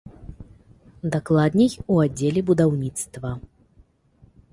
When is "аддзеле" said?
2.05-2.41